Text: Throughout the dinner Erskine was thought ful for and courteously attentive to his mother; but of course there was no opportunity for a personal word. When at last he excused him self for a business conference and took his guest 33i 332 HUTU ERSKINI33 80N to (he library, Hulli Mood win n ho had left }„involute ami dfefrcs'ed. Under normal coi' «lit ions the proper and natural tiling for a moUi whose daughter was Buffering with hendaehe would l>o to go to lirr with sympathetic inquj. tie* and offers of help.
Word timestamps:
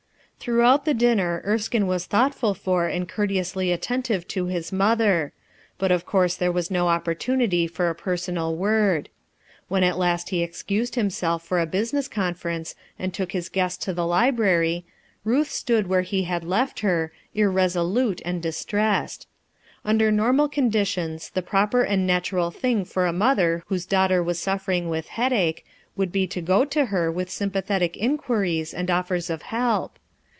Throughout 0.43 0.85
the 0.85 0.95
dinner 0.95 1.43
Erskine 1.45 1.85
was 1.85 2.07
thought 2.07 2.33
ful 2.33 2.55
for 2.55 2.87
and 2.87 3.07
courteously 3.07 3.71
attentive 3.71 4.27
to 4.29 4.47
his 4.47 4.71
mother; 4.71 5.33
but 5.77 5.91
of 5.91 6.07
course 6.07 6.35
there 6.35 6.51
was 6.51 6.71
no 6.71 6.87
opportunity 6.87 7.67
for 7.67 7.91
a 7.91 7.95
personal 7.95 8.55
word. 8.55 9.09
When 9.67 9.83
at 9.83 9.99
last 9.99 10.29
he 10.29 10.41
excused 10.41 10.95
him 10.95 11.11
self 11.11 11.45
for 11.45 11.59
a 11.59 11.67
business 11.67 12.07
conference 12.07 12.73
and 12.97 13.13
took 13.13 13.33
his 13.33 13.49
guest 13.49 13.81
33i 13.81 13.85
332 13.85 13.91
HUTU 13.91 13.91
ERSKINI33 13.91 13.91
80N 13.93 13.95
to 13.95 14.01
(he 14.01 14.09
library, 14.09 14.73
Hulli 14.73 14.75
Mood 14.79 15.89
win 15.89 15.99
n 15.99 16.05
ho 16.05 16.25
had 16.25 16.43
left 16.43 16.81
}„involute 17.61 18.21
ami 18.25 18.39
dfefrcs'ed. 18.41 19.25
Under 19.85 20.11
normal 20.11 20.49
coi' 20.49 20.61
«lit 20.73 20.97
ions 20.97 21.29
the 21.29 21.43
proper 21.43 21.83
and 21.83 22.07
natural 22.07 22.51
tiling 22.51 22.83
for 22.83 23.05
a 23.05 23.13
moUi 23.13 23.61
whose 23.67 23.85
daughter 23.85 24.23
was 24.23 24.39
Buffering 24.39 24.89
with 24.89 25.07
hendaehe 25.09 25.59
would 25.95 26.11
l>o 26.15 26.25
to 26.31 26.41
go 26.41 26.65
to 26.65 26.87
lirr 26.87 27.13
with 27.13 27.29
sympathetic 27.29 27.93
inquj. 27.93 28.25
tie* 28.71 28.75
and 28.75 28.89
offers 28.89 29.29
of 29.29 29.43
help. 29.43 29.99